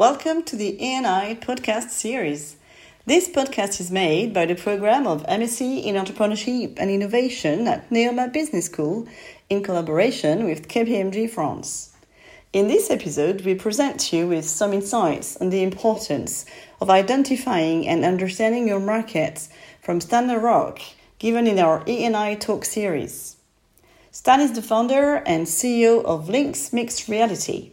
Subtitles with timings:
[0.00, 2.56] Welcome to the E&I podcast series.
[3.04, 8.32] This podcast is made by the program of MSc in Entrepreneurship and Innovation at Neoma
[8.32, 9.06] Business School
[9.50, 11.94] in collaboration with KPMG France.
[12.54, 16.46] In this episode, we present you with some insights on the importance
[16.80, 19.50] of identifying and understanding your markets
[19.82, 23.36] from Stan Larroque, given in our E&I Talk series.
[24.10, 27.72] Stan is the founder and CEO of Lynx Mixed Reality.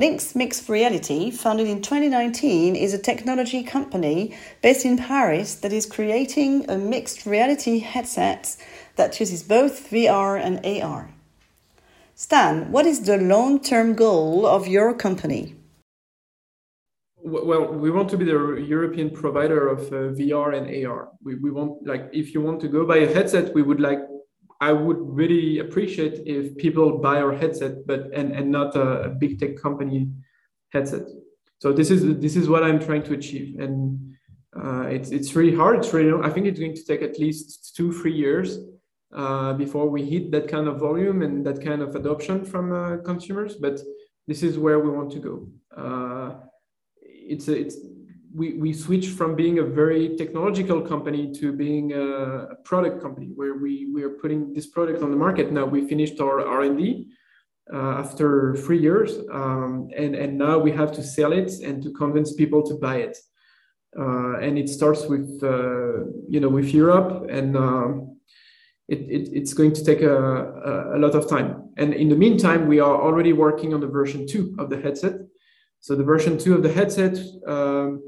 [0.00, 5.84] Lynx Mixed Reality, founded in 2019, is a technology company based in Paris that is
[5.84, 8.56] creating a mixed reality headset
[8.96, 11.10] that uses both VR and AR.
[12.14, 15.54] Stan, what is the long term goal of your company?
[17.22, 21.10] Well, we want to be the European provider of uh, VR and AR.
[21.22, 24.00] We, we want, like, if you want to go buy a headset, we would like
[24.60, 29.40] I would really appreciate if people buy our headset, but and, and not a, big
[29.40, 30.10] tech company
[30.70, 31.02] headset.
[31.60, 34.14] So this is this is what I'm trying to achieve, and
[34.54, 35.76] uh, it's it's really hard.
[35.78, 38.58] It's really I think it's going to take at least two three years
[39.14, 42.98] uh, before we hit that kind of volume and that kind of adoption from uh,
[42.98, 43.56] consumers.
[43.56, 43.80] But
[44.26, 45.48] this is where we want to go.
[45.74, 46.34] Uh,
[47.00, 47.76] it's it's
[48.32, 53.54] we, we switched from being a very technological company to being a product company where
[53.54, 55.52] we, we are putting this product on the market.
[55.52, 57.08] Now we finished our R&D
[57.72, 61.90] uh, after three years um, and, and now we have to sell it and to
[61.92, 63.18] convince people to buy it.
[63.98, 68.16] Uh, and it starts with, uh, you know, with Europe and um,
[68.88, 71.70] it, it, it's going to take a, a, a lot of time.
[71.76, 75.14] And in the meantime, we are already working on the version two of the headset.
[75.80, 77.16] So the version two of the headset,
[77.46, 78.02] um,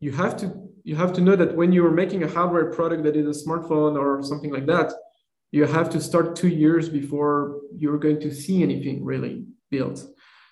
[0.00, 3.16] you have to you have to know that when you're making a hardware product that
[3.16, 4.92] is a smartphone or something like that,
[5.50, 10.04] you have to start two years before you're going to see anything really built.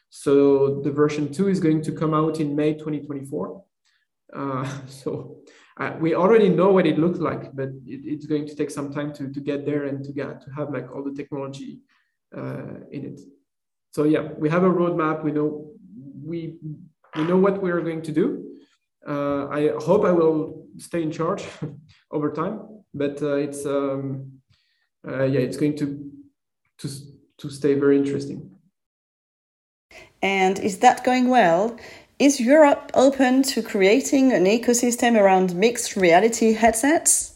[0.09, 3.63] So the version two is going to come out in May 2024.
[4.35, 5.37] Uh, so
[5.79, 8.91] uh, we already know what it looks like, but it, it's going to take some
[8.91, 11.81] time to, to get there and to get to have like all the technology
[12.35, 13.21] uh, in it.
[13.91, 15.23] So yeah, we have a roadmap.
[15.23, 15.73] We know
[16.25, 16.55] we
[17.17, 18.52] we know what we are going to do
[19.07, 21.45] uh, I hope I will stay in charge
[22.11, 22.61] over time,
[22.95, 24.41] but uh, it's um,
[25.07, 26.11] uh, yeah, it's going to
[26.79, 26.89] to
[27.39, 28.51] to stay very interesting.
[30.23, 31.77] And is that going well?
[32.19, 37.33] Is Europe open to creating an ecosystem around mixed reality headsets?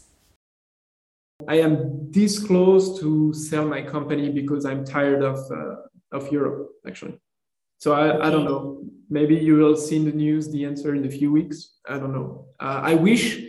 [1.47, 5.75] I am this close to sell my company because I'm tired of uh,
[6.11, 7.19] of Europe actually.
[7.79, 8.83] So I, I don't know.
[9.09, 11.75] Maybe you will see in the news the answer in a few weeks.
[11.87, 12.47] I don't know.
[12.59, 13.41] Uh, I wish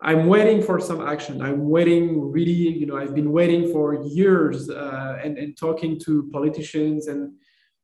[0.00, 1.42] I'm waiting for some action.
[1.42, 6.28] I'm waiting really, you know, I've been waiting for years uh, and, and talking to
[6.32, 7.32] politicians and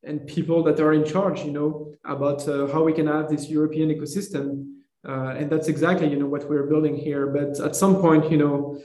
[0.03, 3.49] and people that are in charge, you know, about uh, how we can have this
[3.49, 4.47] European ecosystem.
[5.07, 7.27] Uh, and that's exactly, you know, what we're building here.
[7.27, 8.81] But at some point, you know,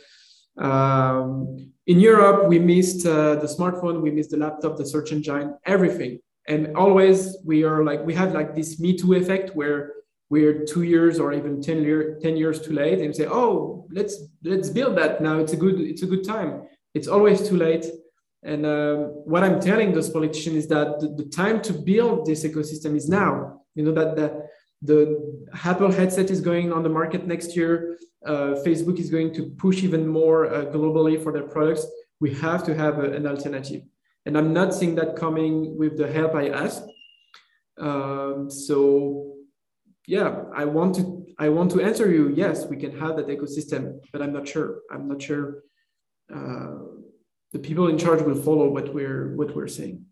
[0.58, 5.56] um, in Europe, we missed uh, the smartphone, we missed the laptop, the search engine,
[5.66, 9.94] everything and always we are like we have like this me too effect where
[10.32, 14.16] we're two years or even 10, year, 10 years too late and say oh let's
[14.44, 15.40] let's build that now.
[15.40, 16.64] It's a good it's a good time.
[16.94, 17.86] It's always too late.
[18.44, 18.98] And um,
[19.32, 23.08] what i'm telling those politicians is that the, the, time to build this ecosystem is
[23.08, 23.62] now.
[23.76, 24.28] You know that the,
[24.82, 25.00] the
[25.64, 28.00] apple headset is going on the market next year.
[28.26, 31.86] Uh, facebook is going to push even more uh, globally for their products.
[32.20, 33.84] We have to have a, an alternative
[34.26, 36.84] and I'm not seeing that coming with the help I asked.
[37.80, 39.36] Um, so
[40.08, 42.30] yeah, I want to I want to answer you.
[42.36, 44.82] Yes, we can have that ecosystem, but I'm not sure.
[44.92, 45.64] I'm not sure
[46.34, 46.78] uh,
[47.52, 50.06] the people in charge will follow what we're what we're saying.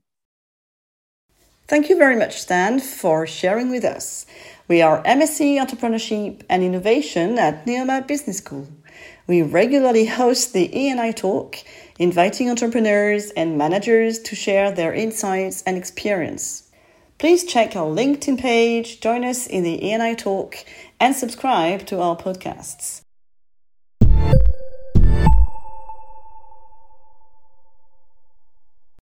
[1.67, 4.25] Thank you very much, Stan, for sharing with us.
[4.67, 8.67] We are MSc Entrepreneurship and Innovation at Neoma Business School.
[9.27, 11.57] We regularly host the E&I Talk,
[11.99, 16.71] inviting entrepreneurs and managers to share their insights and experience.
[17.19, 20.55] Please check our LinkedIn page, join us in the E&I Talk,
[20.99, 23.01] and subscribe to our podcasts.